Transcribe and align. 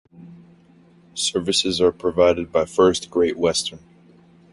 Services 1.13 1.79
are 1.79 1.91
provided 1.91 2.51
by 2.51 2.65
First 2.65 3.11
Great 3.11 3.37
Western. 3.37 3.77